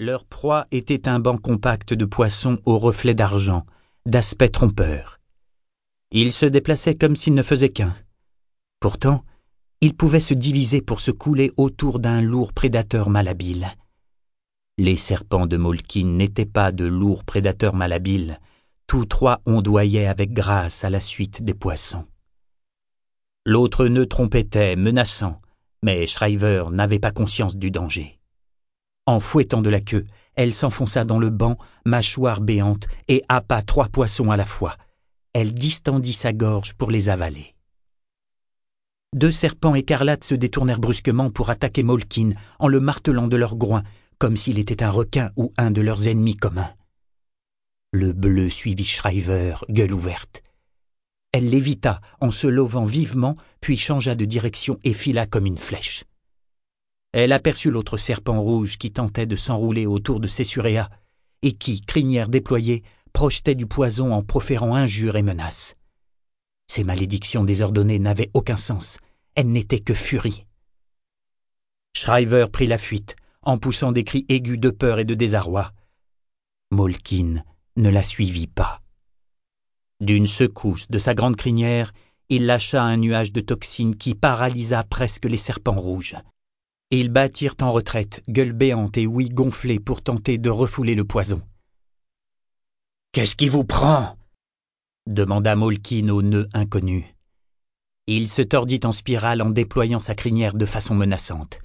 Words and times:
Leur 0.00 0.24
proie 0.24 0.68
était 0.70 1.08
un 1.08 1.18
banc 1.18 1.38
compact 1.38 1.92
de 1.92 2.04
poissons 2.04 2.58
aux 2.64 2.78
reflets 2.78 3.16
d'argent, 3.16 3.66
d'aspect 4.06 4.48
trompeur. 4.48 5.18
Ils 6.12 6.32
se 6.32 6.46
déplaçaient 6.46 6.94
comme 6.94 7.16
s'ils 7.16 7.34
ne 7.34 7.42
faisaient 7.42 7.70
qu'un. 7.70 7.96
Pourtant, 8.78 9.24
ils 9.80 9.96
pouvaient 9.96 10.20
se 10.20 10.34
diviser 10.34 10.82
pour 10.82 11.00
se 11.00 11.10
couler 11.10 11.50
autour 11.56 11.98
d'un 11.98 12.20
lourd 12.20 12.52
prédateur 12.52 13.10
malhabile. 13.10 13.66
Les 14.78 14.94
serpents 14.94 15.46
de 15.46 15.56
Molkin 15.56 16.06
n'étaient 16.06 16.46
pas 16.46 16.70
de 16.70 16.84
lourds 16.84 17.24
prédateurs 17.24 17.74
malhabiles, 17.74 18.38
tous 18.86 19.04
trois 19.04 19.40
ondoyaient 19.46 20.06
avec 20.06 20.32
grâce 20.32 20.84
à 20.84 20.90
la 20.90 21.00
suite 21.00 21.42
des 21.42 21.54
poissons. 21.54 22.06
L'autre 23.44 23.88
nœud 23.88 24.06
trompettait, 24.06 24.76
menaçant, 24.76 25.40
mais 25.82 26.06
Shriver 26.06 26.64
n'avait 26.70 27.00
pas 27.00 27.10
conscience 27.10 27.56
du 27.56 27.72
danger. 27.72 28.17
En 29.08 29.20
fouettant 29.20 29.62
de 29.62 29.70
la 29.70 29.80
queue, 29.80 30.04
elle 30.34 30.52
s'enfonça 30.52 31.06
dans 31.06 31.18
le 31.18 31.30
banc, 31.30 31.56
mâchoire 31.86 32.42
béante, 32.42 32.88
et 33.08 33.22
happa 33.30 33.62
trois 33.62 33.88
poissons 33.88 34.30
à 34.30 34.36
la 34.36 34.44
fois. 34.44 34.76
Elle 35.32 35.54
distendit 35.54 36.12
sa 36.12 36.34
gorge 36.34 36.74
pour 36.74 36.90
les 36.90 37.08
avaler. 37.08 37.54
Deux 39.14 39.32
serpents 39.32 39.74
écarlates 39.74 40.24
se 40.24 40.34
détournèrent 40.34 40.78
brusquement 40.78 41.30
pour 41.30 41.48
attaquer 41.48 41.82
Molkin 41.82 42.32
en 42.58 42.68
le 42.68 42.80
martelant 42.80 43.28
de 43.28 43.36
leurs 43.38 43.56
groins, 43.56 43.82
comme 44.18 44.36
s'il 44.36 44.58
était 44.58 44.82
un 44.82 44.90
requin 44.90 45.30
ou 45.36 45.54
un 45.56 45.70
de 45.70 45.80
leurs 45.80 46.06
ennemis 46.06 46.36
communs. 46.36 46.74
Le 47.92 48.12
bleu 48.12 48.50
suivit 48.50 48.84
Shriver, 48.84 49.54
gueule 49.70 49.94
ouverte. 49.94 50.42
Elle 51.32 51.48
l'évita 51.48 52.02
en 52.20 52.30
se 52.30 52.46
levant 52.46 52.84
vivement, 52.84 53.38
puis 53.62 53.78
changea 53.78 54.14
de 54.14 54.26
direction 54.26 54.78
et 54.84 54.92
fila 54.92 55.24
comme 55.24 55.46
une 55.46 55.56
flèche. 55.56 56.04
Elle 57.12 57.32
aperçut 57.32 57.70
l'autre 57.70 57.96
serpent 57.96 58.40
rouge 58.40 58.76
qui 58.76 58.92
tentait 58.92 59.26
de 59.26 59.36
s'enrouler 59.36 59.86
autour 59.86 60.20
de 60.20 60.28
Cessurea 60.28 60.90
et 61.42 61.52
qui, 61.52 61.80
crinière 61.80 62.28
déployée, 62.28 62.82
projetait 63.12 63.54
du 63.54 63.66
poison 63.66 64.12
en 64.12 64.22
proférant 64.22 64.74
injures 64.74 65.16
et 65.16 65.22
menaces. 65.22 65.74
Ces 66.70 66.84
malédictions 66.84 67.44
désordonnées 67.44 67.98
n'avaient 67.98 68.30
aucun 68.34 68.58
sens, 68.58 68.98
elles 69.34 69.50
n'étaient 69.50 69.80
que 69.80 69.94
furie. 69.94 70.44
Shriver 71.96 72.46
prit 72.52 72.66
la 72.66 72.78
fuite, 72.78 73.16
en 73.42 73.58
poussant 73.58 73.92
des 73.92 74.04
cris 74.04 74.26
aigus 74.28 74.58
de 74.58 74.70
peur 74.70 74.98
et 74.98 75.04
de 75.04 75.14
désarroi. 75.14 75.72
Molkin 76.70 77.42
ne 77.76 77.88
la 77.88 78.02
suivit 78.02 78.46
pas. 78.46 78.82
D'une 80.00 80.26
secousse 80.26 80.88
de 80.88 80.98
sa 80.98 81.14
grande 81.14 81.36
crinière, 81.36 81.92
il 82.28 82.44
lâcha 82.44 82.82
un 82.82 82.98
nuage 82.98 83.32
de 83.32 83.40
toxines 83.40 83.96
qui 83.96 84.14
paralysa 84.14 84.84
presque 84.84 85.24
les 85.24 85.38
serpents 85.38 85.76
rouges. 85.76 86.16
Ils 86.90 87.10
battirent 87.10 87.56
en 87.60 87.70
retraite, 87.70 88.22
gueule 88.28 88.54
béante 88.54 88.96
et 88.96 89.06
ouïes 89.06 89.28
gonflées 89.28 89.78
pour 89.78 90.00
tenter 90.00 90.38
de 90.38 90.48
refouler 90.48 90.94
le 90.94 91.04
poison. 91.04 91.42
Qu'est-ce 93.12 93.36
qui 93.36 93.48
vous 93.48 93.64
prend? 93.64 94.16
demanda 95.06 95.54
Molkin 95.54 96.08
au 96.08 96.22
nœud 96.22 96.48
inconnu. 96.54 97.14
Il 98.06 98.30
se 98.30 98.40
tordit 98.40 98.80
en 98.84 98.92
spirale 98.92 99.42
en 99.42 99.50
déployant 99.50 99.98
sa 99.98 100.14
crinière 100.14 100.54
de 100.54 100.64
façon 100.64 100.94
menaçante. 100.94 101.60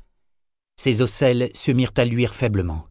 Ses 0.76 1.02
ocelles 1.02 1.52
se 1.54 1.72
mirent 1.72 1.94
à 1.96 2.04
luire 2.04 2.34
faiblement. 2.34 2.88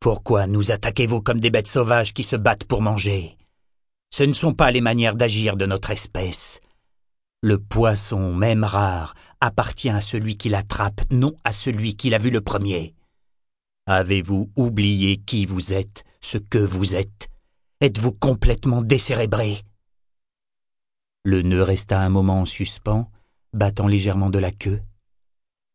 Pourquoi 0.00 0.48
nous 0.48 0.72
attaquez-vous 0.72 1.22
comme 1.22 1.40
des 1.40 1.50
bêtes 1.50 1.68
sauvages 1.68 2.12
qui 2.12 2.24
se 2.24 2.34
battent 2.34 2.64
pour 2.64 2.82
manger? 2.82 3.36
Ce 4.12 4.24
ne 4.24 4.32
sont 4.32 4.52
pas 4.52 4.72
les 4.72 4.80
manières 4.80 5.14
d'agir 5.14 5.56
de 5.56 5.66
notre 5.66 5.92
espèce. 5.92 6.60
Le 7.42 7.58
poisson, 7.58 8.34
même 8.34 8.64
rare, 8.64 9.14
appartient 9.40 9.90
à 9.90 10.00
celui 10.00 10.36
qui 10.36 10.48
l'attrape, 10.48 11.02
non 11.10 11.34
à 11.44 11.52
celui 11.52 11.94
qui 11.94 12.10
l'a 12.10 12.18
vu 12.18 12.30
le 12.30 12.40
premier. 12.40 12.94
Avez-vous 13.86 14.50
oublié 14.56 15.18
qui 15.18 15.46
vous 15.46 15.72
êtes, 15.72 16.04
ce 16.20 16.38
que 16.38 16.58
vous 16.58 16.96
êtes? 16.96 17.28
Êtes-vous 17.80 18.12
complètement 18.12 18.82
décérébré? 18.82 19.62
Le 21.24 21.42
nœud 21.42 21.62
resta 21.62 22.00
un 22.00 22.08
moment 22.08 22.40
en 22.40 22.44
suspens, 22.46 23.10
battant 23.52 23.86
légèrement 23.86 24.30
de 24.30 24.38
la 24.38 24.50
queue. 24.50 24.80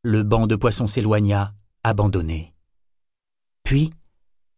Le 0.04 0.24
banc 0.24 0.48
de 0.48 0.56
poissons 0.56 0.88
s'éloigna, 0.88 1.54
abandonné. 1.84 2.54
Puis, 3.64 3.94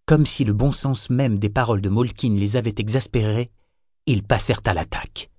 comme 0.05 0.25
si 0.25 0.45
le 0.45 0.53
bon 0.53 0.71
sens 0.71 1.09
même 1.09 1.37
des 1.37 1.49
paroles 1.49 1.81
de 1.81 1.89
Molkin 1.89 2.33
les 2.33 2.55
avait 2.57 2.75
exaspérés, 2.77 3.51
ils 4.05 4.23
passèrent 4.23 4.61
à 4.65 4.73
l'attaque. 4.73 5.29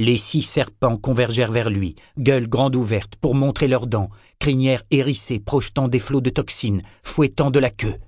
Les 0.00 0.16
six 0.16 0.40
serpents 0.40 0.96
convergèrent 0.96 1.52
vers 1.52 1.68
lui, 1.68 1.94
gueule 2.16 2.48
grande 2.48 2.74
ouverte, 2.74 3.16
pour 3.16 3.34
montrer 3.34 3.68
leurs 3.68 3.86
dents, 3.86 4.08
crinières 4.38 4.82
hérissées, 4.90 5.40
projetant 5.40 5.88
des 5.88 5.98
flots 5.98 6.22
de 6.22 6.30
toxines, 6.30 6.80
fouettant 7.02 7.50
de 7.50 7.58
la 7.58 7.68
queue. 7.68 7.98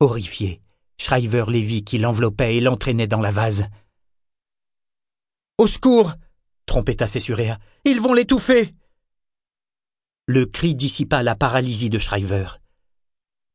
Horrifié, 0.00 0.60
Shriver 1.00 1.44
les 1.48 1.62
vit 1.62 1.82
qui 1.82 1.96
l'enveloppait 1.96 2.56
et 2.56 2.60
l'entraînait 2.60 3.06
dans 3.06 3.22
la 3.22 3.30
vase. 3.30 3.68
Au 5.56 5.66
secours 5.66 6.12
trompetta 6.66 7.06
Cessurea. 7.06 7.58
Ils 7.86 8.02
vont 8.02 8.12
l'étouffer 8.12 8.74
Le 10.26 10.44
cri 10.44 10.74
dissipa 10.74 11.22
la 11.22 11.36
paralysie 11.36 11.88
de 11.88 11.98
Shriver. 11.98 12.60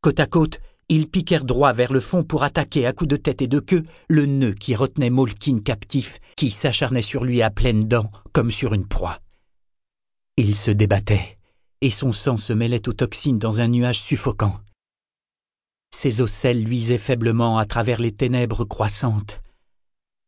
Côte 0.02 0.20
à 0.20 0.26
côte, 0.26 0.60
ils 0.96 1.10
piquèrent 1.10 1.44
droit 1.44 1.74
vers 1.74 1.92
le 1.92 2.00
fond 2.00 2.24
pour 2.24 2.44
attaquer 2.44 2.86
à 2.86 2.94
coups 2.94 3.08
de 3.08 3.16
tête 3.16 3.42
et 3.42 3.48
de 3.48 3.60
queue 3.60 3.84
le 4.10 4.28
nœud 4.28 4.54
qui 4.54 4.76
retenait 4.76 5.10
Molkin 5.10 5.58
captif, 5.58 6.20
qui 6.36 6.52
s'acharnait 6.52 7.02
sur 7.02 7.24
lui 7.26 7.42
à 7.42 7.50
pleines 7.50 7.88
dents, 7.88 8.12
comme 8.32 8.52
sur 8.52 8.76
une 8.76 8.88
proie. 8.88 9.20
Il 10.38 10.56
se 10.56 10.70
débattait, 10.70 11.40
et 11.82 11.90
son 11.90 12.12
sang 12.12 12.38
se 12.38 12.54
mêlait 12.54 12.88
aux 12.88 12.94
toxines 12.94 13.40
dans 13.40 13.60
un 13.60 13.70
nuage 13.70 14.02
suffocant. 14.02 14.60
Ses 15.96 16.22
ocelles 16.22 16.64
luisaient 16.64 17.00
faiblement 17.00 17.58
à 17.58 17.66
travers 17.66 18.00
les 18.00 18.12
ténèbres 18.12 18.64
croissantes. 18.64 19.42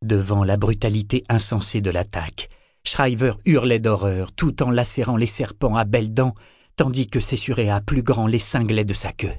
Devant 0.04 0.44
la 0.44 0.58
brutalité 0.58 1.24
insensée 1.30 1.82
de 1.82 1.92
l'attaque, 1.92 2.50
Shriver 2.84 3.34
hurlait 3.46 3.80
d'horreur 3.80 4.32
tout 4.32 4.64
en 4.64 4.72
lacérant 4.72 5.18
les 5.18 5.28
serpents 5.28 5.76
à 5.76 5.84
belles 5.84 6.14
dents, 6.14 6.34
tandis 6.76 7.08
que 7.08 7.20
Cessurea 7.20 7.82
plus 7.82 8.02
grand 8.02 8.26
les 8.26 8.40
cinglait 8.40 8.84
de 8.84 8.94
sa 8.96 9.12
queue. 9.12 9.34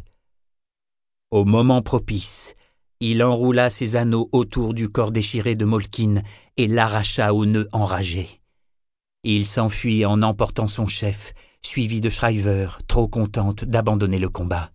Au 1.32 1.44
moment 1.44 1.82
propice, 1.82 2.54
il 3.00 3.20
enroula 3.20 3.68
ses 3.68 3.96
anneaux 3.96 4.28
autour 4.30 4.74
du 4.74 4.88
corps 4.88 5.10
déchiré 5.10 5.56
de 5.56 5.64
Molkin 5.64 6.22
et 6.56 6.68
l'arracha 6.68 7.34
au 7.34 7.46
nœud 7.46 7.68
enragé. 7.72 8.40
Il 9.24 9.44
s'enfuit 9.44 10.06
en 10.06 10.22
emportant 10.22 10.68
son 10.68 10.86
chef, 10.86 11.34
suivi 11.62 12.00
de 12.00 12.10
Shriver, 12.10 12.68
trop 12.86 13.08
contente 13.08 13.64
d'abandonner 13.64 14.20
le 14.20 14.28
combat. 14.28 14.70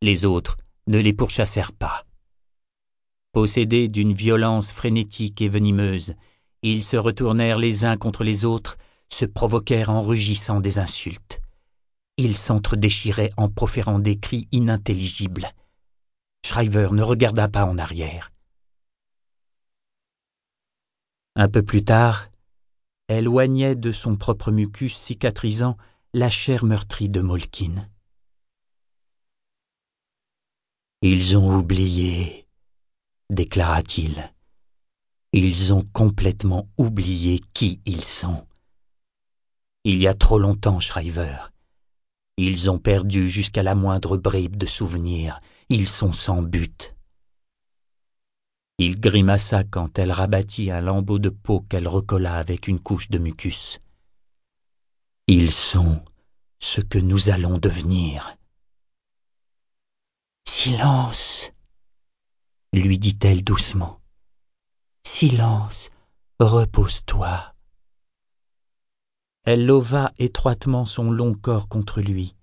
Les 0.00 0.24
autres 0.24 0.56
ne 0.86 0.98
les 0.98 1.12
pourchassèrent 1.12 1.72
pas. 1.72 2.06
Possédés 3.32 3.88
d'une 3.88 4.14
violence 4.14 4.72
frénétique 4.72 5.42
et 5.42 5.50
venimeuse, 5.50 6.14
ils 6.62 6.82
se 6.82 6.96
retournèrent 6.96 7.58
les 7.58 7.84
uns 7.84 7.98
contre 7.98 8.24
les 8.24 8.46
autres, 8.46 8.78
se 9.10 9.26
provoquèrent 9.26 9.90
en 9.90 10.00
rugissant 10.00 10.60
des 10.60 10.78
insultes. 10.78 11.42
Ils 12.22 12.36
s'entre-déchiraient 12.36 13.32
en 13.38 13.48
proférant 13.48 13.98
des 13.98 14.18
cris 14.18 14.46
inintelligibles. 14.52 15.48
Shriver 16.44 16.88
ne 16.92 17.02
regarda 17.02 17.48
pas 17.48 17.64
en 17.64 17.78
arrière. 17.78 18.30
Un 21.34 21.48
peu 21.48 21.62
plus 21.62 21.82
tard, 21.82 22.28
elle 23.08 23.26
oignait 23.26 23.74
de 23.74 23.90
son 23.90 24.18
propre 24.18 24.50
mucus 24.52 24.94
cicatrisant 24.94 25.78
la 26.12 26.28
chair 26.28 26.66
meurtrie 26.66 27.08
de 27.08 27.22
Molkin. 27.22 27.88
Ils 31.00 31.38
ont 31.38 31.56
oublié, 31.56 32.46
déclara-t-il. 33.30 34.30
Ils 35.32 35.72
ont 35.72 35.88
complètement 35.94 36.68
oublié 36.76 37.40
qui 37.54 37.80
ils 37.86 38.04
sont. 38.04 38.46
Il 39.84 39.96
y 40.02 40.06
a 40.06 40.12
trop 40.12 40.38
longtemps, 40.38 40.80
Shriver. 40.80 41.50
Ils 42.42 42.70
ont 42.70 42.78
perdu 42.78 43.28
jusqu'à 43.28 43.62
la 43.62 43.74
moindre 43.74 44.16
bribe 44.16 44.56
de 44.56 44.64
souvenir. 44.64 45.40
Ils 45.68 45.86
sont 45.86 46.12
sans 46.12 46.40
but. 46.40 46.96
Il 48.78 48.98
grimaça 48.98 49.62
quand 49.62 49.98
elle 49.98 50.10
rabattit 50.10 50.70
un 50.70 50.80
lambeau 50.80 51.18
de 51.18 51.28
peau 51.28 51.60
qu'elle 51.60 51.86
recolla 51.86 52.36
avec 52.36 52.66
une 52.66 52.80
couche 52.80 53.10
de 53.10 53.18
mucus. 53.18 53.80
Ils 55.26 55.52
sont 55.52 56.02
ce 56.58 56.80
que 56.80 56.98
nous 56.98 57.28
allons 57.28 57.58
devenir. 57.58 58.34
Silence, 60.48 61.52
lui 62.72 62.98
dit-elle 62.98 63.44
doucement. 63.44 64.00
Silence, 65.06 65.90
repose-toi. 66.38 67.49
Elle 69.44 69.64
leva 69.64 70.12
étroitement 70.18 70.84
son 70.84 71.10
long 71.10 71.34
corps 71.34 71.68
contre 71.68 72.00
lui, 72.00 72.36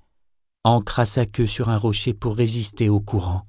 ancra 0.64 1.06
sa 1.06 1.26
queue 1.26 1.46
sur 1.46 1.70
un 1.70 1.78
rocher 1.78 2.14
pour 2.14 2.36
résister 2.36 2.90
au 2.90 3.00
courant. 3.00 3.48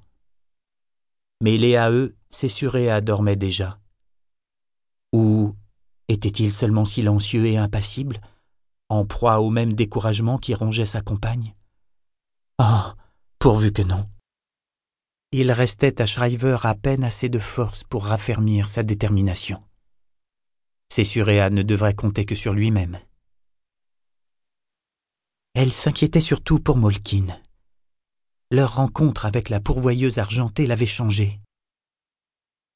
Mêlé 1.41 1.77
à 1.77 1.91
eux, 1.91 2.15
Cessurea 2.31 3.01
dormait 3.01 3.37
déjà. 3.37 3.79
Ou 5.13 5.55
était-il 6.09 6.53
seulement 6.53 6.85
silencieux 6.85 7.47
et 7.47 7.57
impassible, 7.57 8.21
en 8.91 9.07
proie 9.07 9.41
au 9.41 9.49
même 9.49 9.73
découragement 9.73 10.39
qui 10.39 10.55
rongeait 10.55 10.87
sa 10.87 11.01
compagne? 11.01 11.55
Ah, 12.59 12.97
pourvu 13.39 13.73
que 13.73 13.83
non. 13.83 14.09
Il 15.33 15.53
restait 15.53 16.03
à 16.03 16.07
Shriver 16.07 16.57
à 16.65 16.75
peine 16.75 17.05
assez 17.05 17.29
de 17.29 17.39
force 17.39 17.85
pour 17.85 18.07
raffermir 18.07 18.69
sa 18.69 18.83
détermination. 18.83 19.63
Cessuréa 20.91 21.51
ne 21.51 21.63
devrait 21.63 21.95
compter 21.95 22.25
que 22.25 22.35
sur 22.35 22.53
lui-même. 22.53 22.99
Elle 25.55 25.73
s'inquiétait 25.73 26.21
surtout 26.21 26.61
pour 26.61 26.77
Molkin. 26.77 27.27
Leur 28.51 28.77
rencontre 28.77 29.27
avec 29.27 29.49
la 29.49 29.61
pourvoyeuse 29.61 30.19
argentée 30.19 30.67
l'avait 30.67 30.87
changé. 30.87 31.41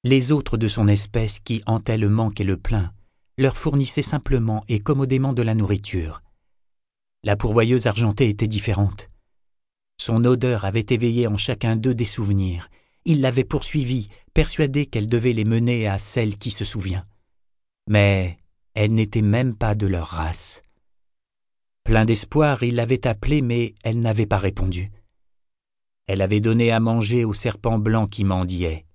Les 0.05 0.33
autres 0.33 0.57
de 0.57 0.69
son 0.69 0.89
espèce 0.89 1.39
qui 1.39 1.63
hantaient 1.67 1.99
le 1.99 2.09
manque 2.09 2.41
et 2.41 2.45
le 2.45 2.57
plein 2.57 2.93
leur 3.39 3.57
fournissaient 3.57 4.03
simplement 4.03 4.65
et 4.69 4.81
commodément 4.81 5.33
de 5.33 5.43
la 5.43 5.55
nourriture. 5.55 6.23
La 7.25 7.37
pourvoyeuse 7.37 7.87
argentée 7.87 8.29
était 8.29 8.49
différente. 8.49 9.11
Son 9.99 10.25
odeur 10.25 10.65
avait 10.65 10.87
éveillé 10.91 11.27
en 11.27 11.37
chacun 11.37 11.77
d'eux 11.77 11.95
des 11.95 12.05
souvenirs. 12.05 12.69
Il 13.05 13.21
l'avait 13.21 13.45
poursuivie, 13.45 14.09
persuadé 14.35 14.87
qu'elle 14.87 15.07
devait 15.07 15.33
les 15.33 15.45
mener 15.45 15.87
à 15.87 15.99
celle 15.99 16.37
qui 16.37 16.51
se 16.51 16.65
souvient. 16.65 17.07
Mais 17.89 18.39
elle 18.75 18.93
n'était 18.93 19.23
même 19.23 19.57
pas 19.57 19.75
de 19.75 19.87
leur 19.87 20.07
race. 20.07 20.63
Plein 21.93 22.07
d'espoir, 22.07 22.63
il 22.63 22.77
l'avait 22.77 23.07
appelée, 23.07 23.43
mais 23.43 23.75
elle 23.85 24.01
n'avait 24.01 24.25
pas 24.25 24.39
répondu. 24.39 24.91
Elle 26.07 26.23
avait 26.23 26.41
donné 26.41 26.73
à 26.73 26.81
manger 26.81 27.27
au 27.27 27.35
serpent 27.35 27.79
blanc 27.79 28.07
qui 28.07 28.25
mendiait. 28.25 28.87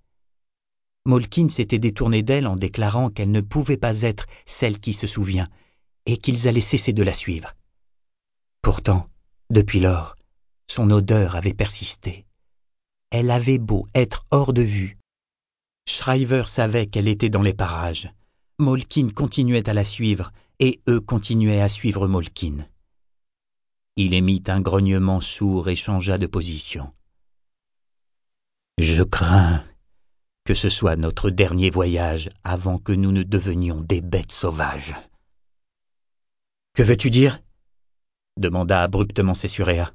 Molkin 1.05 1.47
s'était 1.47 1.77
détourné 1.77 2.23
d'elle 2.23 2.47
en 2.47 2.55
déclarant 2.55 3.11
qu'elle 3.11 3.29
ne 3.29 3.41
pouvait 3.41 3.77
pas 3.77 4.01
être 4.01 4.25
celle 4.47 4.79
qui 4.79 4.93
se 4.93 5.05
souvient, 5.05 5.47
et 6.07 6.17
qu'ils 6.17 6.47
allaient 6.47 6.59
cesser 6.59 6.91
de 6.91 7.03
la 7.03 7.13
suivre. 7.13 7.53
Pourtant, 8.63 9.07
depuis 9.51 9.79
lors, 9.79 10.15
son 10.65 10.89
odeur 10.89 11.35
avait 11.35 11.53
persisté. 11.53 12.25
Elle 13.11 13.29
avait 13.29 13.59
beau 13.59 13.85
être 13.93 14.25
hors 14.31 14.53
de 14.53 14.63
vue. 14.63 14.97
Shriver 15.87 16.47
savait 16.47 16.87
qu'elle 16.87 17.07
était 17.07 17.29
dans 17.29 17.43
les 17.43 17.53
parages. 17.53 18.09
Molkin 18.57 19.09
continuait 19.15 19.69
à 19.69 19.75
la 19.75 19.83
suivre, 19.83 20.31
et 20.57 20.81
eux 20.89 20.99
continuaient 20.99 21.61
à 21.61 21.69
suivre 21.69 22.07
Molkin. 22.07 22.65
Il 23.97 24.13
émit 24.13 24.43
un 24.47 24.61
grognement 24.61 25.21
sourd 25.21 25.69
et 25.69 25.75
changea 25.75 26.17
de 26.17 26.27
position. 26.27 26.93
Je 28.77 29.03
crains 29.03 29.63
que 30.47 30.53
ce 30.53 30.69
soit 30.69 30.95
notre 30.95 31.29
dernier 31.29 31.69
voyage 31.69 32.29
avant 32.45 32.77
que 32.77 32.93
nous 32.93 33.11
ne 33.11 33.21
devenions 33.21 33.81
des 33.81 33.99
bêtes 33.99 34.31
sauvages. 34.31 34.95
Que 36.73 36.83
veux-tu 36.83 37.09
dire? 37.09 37.41
demanda 38.37 38.81
abruptement 38.81 39.33
Cessuréa. 39.33 39.93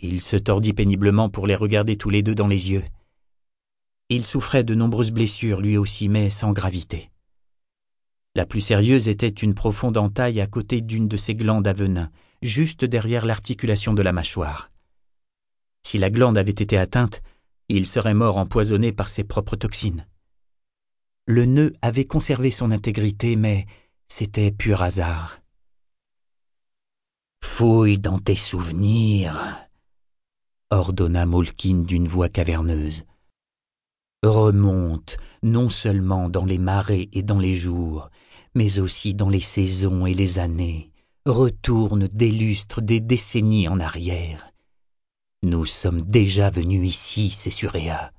Il 0.00 0.20
se 0.22 0.34
tordit 0.34 0.72
péniblement 0.72 1.30
pour 1.30 1.46
les 1.46 1.54
regarder 1.54 1.96
tous 1.96 2.10
les 2.10 2.24
deux 2.24 2.34
dans 2.34 2.48
les 2.48 2.72
yeux. 2.72 2.82
Il 4.08 4.24
souffrait 4.24 4.64
de 4.64 4.74
nombreuses 4.74 5.12
blessures 5.12 5.60
lui 5.60 5.76
aussi, 5.76 6.08
mais 6.08 6.28
sans 6.28 6.52
gravité. 6.52 7.10
La 8.34 8.44
plus 8.44 8.60
sérieuse 8.60 9.06
était 9.06 9.28
une 9.28 9.54
profonde 9.54 9.98
entaille 9.98 10.40
à 10.40 10.48
côté 10.48 10.80
d'une 10.80 11.06
de 11.06 11.16
ses 11.16 11.36
glandes 11.36 11.68
à 11.68 11.72
venin, 11.72 12.10
juste 12.42 12.84
derrière 12.84 13.24
l'articulation 13.24 13.94
de 13.94 14.02
la 14.02 14.12
mâchoire. 14.12 14.70
Si 15.82 15.98
la 15.98 16.10
glande 16.10 16.38
avait 16.38 16.50
été 16.50 16.76
atteinte, 16.76 17.22
il 17.68 17.86
serait 17.86 18.14
mort 18.14 18.36
empoisonné 18.36 18.92
par 18.92 19.08
ses 19.08 19.24
propres 19.24 19.56
toxines. 19.56 20.06
Le 21.26 21.46
nœud 21.46 21.72
avait 21.82 22.04
conservé 22.04 22.50
son 22.50 22.70
intégrité, 22.70 23.36
mais 23.36 23.66
c'était 24.08 24.50
pur 24.50 24.82
hasard. 24.82 25.40
Fouille 27.44 27.98
dans 27.98 28.18
tes 28.18 28.36
souvenirs, 28.36 29.68
ordonna 30.70 31.26
Molkin 31.26 31.82
d'une 31.82 32.08
voix 32.08 32.28
caverneuse. 32.28 33.04
Remonte 34.22 35.16
non 35.42 35.68
seulement 35.68 36.28
dans 36.28 36.44
les 36.44 36.58
marées 36.58 37.08
et 37.12 37.22
dans 37.22 37.38
les 37.38 37.54
jours, 37.54 38.10
mais 38.54 38.78
aussi 38.78 39.14
dans 39.14 39.28
les 39.28 39.40
saisons 39.40 40.06
et 40.06 40.14
les 40.14 40.38
années. 40.38 40.91
Retourne 41.24 42.08
des 42.08 42.32
lustres, 42.32 42.82
des 42.82 42.98
décennies 42.98 43.68
en 43.68 43.78
arrière. 43.78 44.50
Nous 45.44 45.64
sommes 45.66 46.02
déjà 46.02 46.50
venus 46.50 46.88
ici, 46.88 47.30
Cessuréa. 47.30 48.12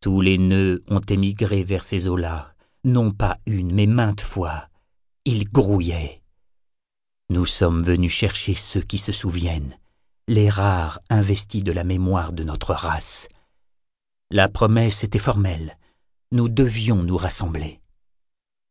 Tous 0.00 0.22
les 0.22 0.38
nœuds 0.38 0.82
ont 0.88 1.00
émigré 1.00 1.62
vers 1.64 1.84
ces 1.84 2.08
eaux-là, 2.08 2.54
non 2.84 3.10
pas 3.10 3.36
une, 3.44 3.74
mais 3.74 3.84
maintes 3.84 4.22
fois. 4.22 4.70
Ils 5.26 5.44
grouillaient. 5.44 6.22
Nous 7.28 7.44
sommes 7.44 7.82
venus 7.82 8.12
chercher 8.12 8.54
ceux 8.54 8.80
qui 8.80 8.96
se 8.96 9.12
souviennent, 9.12 9.76
les 10.28 10.48
rares 10.48 10.98
investis 11.10 11.62
de 11.62 11.72
la 11.72 11.84
mémoire 11.84 12.32
de 12.32 12.42
notre 12.42 12.72
race. 12.72 13.28
La 14.30 14.48
promesse 14.48 15.04
était 15.04 15.18
formelle. 15.18 15.76
Nous 16.30 16.48
devions 16.48 17.02
nous 17.02 17.18
rassembler. 17.18 17.82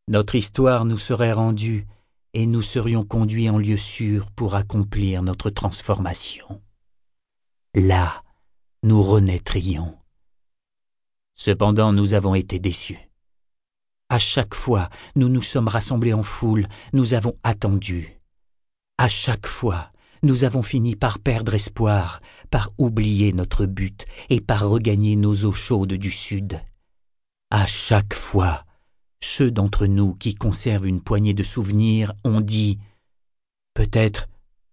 Notre 0.08 0.34
histoire 0.34 0.84
nous 0.84 0.98
serait 0.98 1.30
rendue 1.30 1.86
et 2.34 2.46
nous 2.46 2.62
serions 2.62 3.04
conduits 3.04 3.50
en 3.50 3.58
lieu 3.58 3.76
sûr 3.76 4.30
pour 4.30 4.54
accomplir 4.54 5.22
notre 5.22 5.50
transformation. 5.50 6.60
Là, 7.74 8.22
nous 8.82 9.02
renaîtrions. 9.02 9.96
Cependant, 11.34 11.92
nous 11.92 12.14
avons 12.14 12.34
été 12.34 12.58
déçus. 12.58 13.08
À 14.08 14.18
chaque 14.18 14.54
fois, 14.54 14.90
nous 15.16 15.28
nous 15.28 15.42
sommes 15.42 15.68
rassemblés 15.68 16.12
en 16.12 16.22
foule, 16.22 16.66
nous 16.92 17.14
avons 17.14 17.36
attendu. 17.42 18.18
À 18.98 19.08
chaque 19.08 19.46
fois, 19.46 19.90
nous 20.22 20.44
avons 20.44 20.62
fini 20.62 20.94
par 20.94 21.18
perdre 21.18 21.54
espoir, 21.54 22.20
par 22.50 22.70
oublier 22.78 23.32
notre 23.32 23.66
but 23.66 24.04
et 24.28 24.40
par 24.40 24.68
regagner 24.68 25.16
nos 25.16 25.44
eaux 25.44 25.52
chaudes 25.52 25.94
du 25.94 26.10
sud. 26.10 26.60
À 27.50 27.66
chaque 27.66 28.14
fois, 28.14 28.64
ceux 29.24 29.50
d'entre 29.50 29.86
nous 29.86 30.14
qui 30.14 30.34
conservent 30.34 30.86
une 30.86 31.00
poignée 31.00 31.34
de 31.34 31.44
souvenirs 31.44 32.12
ont 32.24 32.40
dit 32.40 32.78
Peut-être 33.74 34.28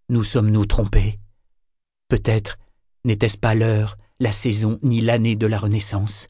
nous 0.09 0.23
sommes-nous 0.23 0.65
trompés 0.65 1.19
Peut-être 2.07 2.57
N'était-ce 3.05 3.37
pas 3.37 3.55
l'heure, 3.55 3.97
la 4.19 4.33
saison 4.33 4.77
ni 4.83 4.99
l'année 4.99 5.37
de 5.37 5.47
la 5.47 5.57
Renaissance 5.57 6.27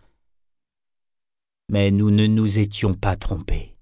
Mais 1.69 1.89
nous 1.89 2.11
ne 2.11 2.27
nous 2.27 2.59
étions 2.59 2.93
pas 2.93 3.15
trompés. 3.15 3.75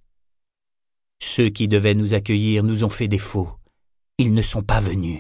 Ceux 1.20 1.50
qui 1.50 1.68
devaient 1.68 1.96
nous 1.96 2.14
accueillir 2.14 2.64
nous 2.64 2.84
ont 2.86 2.90
fait 2.90 3.10
défaut. 3.10 3.50
Ils 4.18 4.34
ne 4.34 4.42
sont 4.42 4.64
pas 4.64 4.80
venus. 4.80 5.20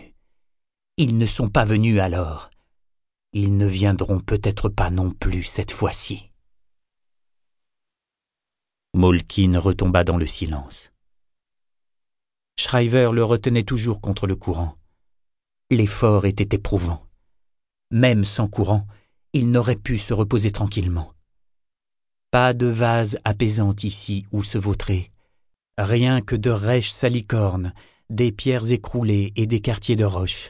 Ils 0.96 1.18
ne 1.18 1.25
sont 1.25 1.50
pas 1.50 1.66
venus 1.66 2.00
alors. 2.00 2.50
Ils 3.34 3.58
ne 3.58 3.68
viendront 3.68 4.19
peut-être 4.19 4.69
pas 4.69 4.90
non 4.90 5.12
plus 5.12 5.44
cette 5.44 5.71
fois-ci. 5.71 6.30
Molkin 8.97 9.59
retomba 9.59 10.04
dans 10.04 10.18
le 10.18 10.25
silence. 10.25 10.92
Shriver 12.59 13.11
le 13.13 13.23
retenait 13.23 13.61
toujours 13.61 14.01
contre 14.01 14.25
le 14.25 14.35
courant. 14.35 14.75
L'effort 15.69 16.25
était 16.25 16.56
éprouvant. 16.56 17.06
Même 17.92 18.23
sans 18.23 18.47
courant, 18.47 18.87
il 19.33 19.51
n'aurait 19.51 19.75
pu 19.75 19.99
se 19.99 20.16
reposer 20.16 20.49
tranquillement. 20.49 21.13
Pas 22.31 22.56
de 22.56 22.66
vase 22.66 23.19
apaisante 23.23 23.83
ici 23.83 24.25
où 24.31 24.42
se 24.42 24.57
vautrer, 24.57 25.11
rien 25.77 26.19
que 26.21 26.35
de 26.35 26.49
rêches 26.49 26.92
salicornes, 26.92 27.73
des 28.09 28.31
pierres 28.31 28.71
écroulées 28.71 29.31
et 29.35 29.45
des 29.45 29.61
quartiers 29.61 29.95
de 29.95 30.06
roches. 30.06 30.49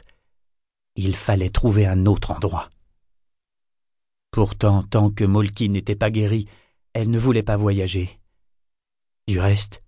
Il 0.96 1.14
fallait 1.14 1.50
trouver 1.50 1.84
un 1.84 2.06
autre 2.06 2.30
endroit. 2.30 2.70
Pourtant, 4.30 4.82
tant 4.84 5.10
que 5.10 5.24
Molki 5.24 5.68
n'était 5.68 5.96
pas 5.96 6.10
guéri, 6.10 6.46
elle 6.94 7.10
ne 7.10 7.18
voulait 7.18 7.42
pas 7.42 7.56
voyager. 7.56 8.17
Du 9.28 9.38
reste, 9.40 9.82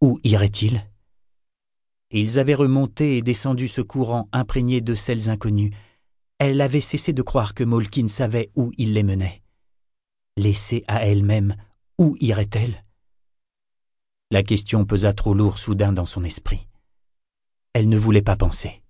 où 0.00 0.18
irait-il 0.24 0.84
Ils 2.10 2.40
avaient 2.40 2.54
remonté 2.54 3.16
et 3.16 3.22
descendu 3.22 3.68
ce 3.68 3.80
courant 3.80 4.28
imprégné 4.32 4.80
de 4.80 4.96
sels 4.96 5.30
inconnus, 5.30 5.72
elle 6.38 6.60
avait 6.60 6.80
cessé 6.80 7.12
de 7.12 7.22
croire 7.22 7.54
que 7.54 7.62
Molkin 7.62 8.08
savait 8.08 8.50
où 8.56 8.72
il 8.78 8.94
les 8.94 9.04
menait. 9.04 9.42
Laissée 10.36 10.82
à 10.88 11.06
elle-même, 11.06 11.54
où 11.98 12.16
irait-elle 12.18 12.84
La 14.32 14.42
question 14.42 14.84
pesa 14.84 15.12
trop 15.12 15.34
lourd 15.34 15.60
soudain 15.60 15.92
dans 15.92 16.04
son 16.04 16.24
esprit. 16.24 16.66
Elle 17.74 17.88
ne 17.88 17.96
voulait 17.96 18.22
pas 18.22 18.34
penser. 18.34 18.82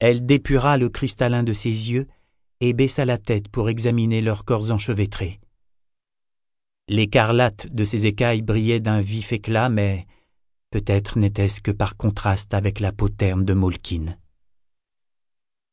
Elle 0.00 0.26
dépura 0.26 0.76
le 0.76 0.90
cristallin 0.90 1.44
de 1.44 1.54
ses 1.54 1.70
yeux 1.70 2.08
et 2.60 2.74
baissa 2.74 3.06
la 3.06 3.16
tête 3.16 3.48
pour 3.48 3.70
examiner 3.70 4.20
leurs 4.20 4.44
corps 4.44 4.70
enchevêtrés. 4.70 5.40
L'écarlate 6.92 7.68
de 7.68 7.84
ses 7.84 8.06
écailles 8.06 8.42
brillait 8.42 8.80
d'un 8.80 9.00
vif 9.00 9.32
éclat, 9.32 9.68
mais 9.68 10.08
peut-être 10.70 11.20
n'était-ce 11.20 11.60
que 11.60 11.70
par 11.70 11.96
contraste 11.96 12.52
avec 12.52 12.80
la 12.80 12.90
peau 12.90 13.08
terne 13.08 13.44
de 13.44 13.54
Molkin. 13.54 14.18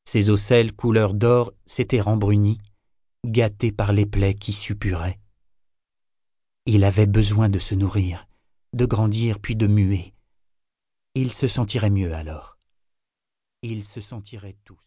Ses 0.05 0.29
ocelles 0.29 0.73
couleur 0.73 1.15
d'or 1.15 1.53
s'étaient 1.65 2.01
rembrunis, 2.01 2.59
gâtés 3.25 3.71
par 3.71 3.93
les 3.93 4.05
plaies 4.05 4.35
qui 4.35 4.53
suppuraient. 4.53 5.19
Il 6.67 6.83
avait 6.83 7.07
besoin 7.07 7.49
de 7.49 7.57
se 7.57 7.73
nourrir, 7.73 8.27
de 8.73 8.85
grandir 8.85 9.39
puis 9.39 9.55
de 9.55 9.65
muer. 9.65 10.13
Il 11.15 11.33
se 11.33 11.47
sentirait 11.47 11.89
mieux 11.89 12.13
alors. 12.13 12.59
Ils 13.63 13.83
se 13.83 14.01
sentiraient 14.01 14.57
tous. 14.65 14.77